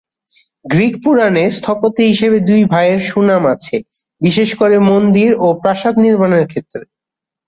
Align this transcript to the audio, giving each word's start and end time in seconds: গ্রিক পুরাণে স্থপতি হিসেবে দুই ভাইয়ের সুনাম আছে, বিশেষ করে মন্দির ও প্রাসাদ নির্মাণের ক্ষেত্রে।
গ্রিক 0.65 0.95
পুরাণে 1.03 1.43
স্থপতি 1.57 2.03
হিসেবে 2.11 2.37
দুই 2.49 2.61
ভাইয়ের 2.71 3.01
সুনাম 3.09 3.43
আছে, 3.53 3.75
বিশেষ 4.21 4.49
করে 4.55 4.75
মন্দির 4.89 5.29
ও 5.39 5.57
প্রাসাদ 5.61 5.95
নির্মাণের 6.05 6.45
ক্ষেত্রে। 6.51 6.83